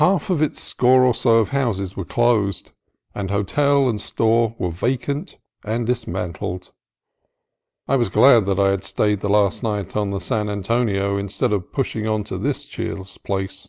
Half 0.00 0.30
of 0.30 0.42
its 0.42 0.60
score 0.60 1.04
or 1.04 1.14
so 1.14 1.36
of 1.36 1.50
houses 1.50 1.96
were 1.96 2.04
closed, 2.04 2.72
and 3.14 3.30
hotel 3.30 3.88
and 3.88 4.00
store 4.00 4.56
were 4.58 4.72
vacant 4.72 5.38
and 5.64 5.86
dismantled. 5.86 6.72
I 7.86 7.94
was 7.94 8.08
glad 8.08 8.46
that 8.46 8.58
I 8.58 8.70
had 8.72 8.82
stayed 8.82 9.20
the 9.20 9.28
last 9.30 9.62
night 9.62 9.94
on 9.96 10.10
the 10.10 10.18
San 10.18 10.48
Antonio 10.48 11.16
instead 11.16 11.52
of 11.52 11.70
pushing 11.72 12.04
on 12.04 12.24
to 12.24 12.36
this 12.36 12.66
cheerless 12.66 13.16
place. 13.16 13.68